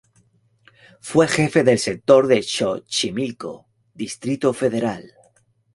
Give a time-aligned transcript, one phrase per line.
[0.99, 5.11] Fue jefe del Sector de Xochimilco, Distrito Federal.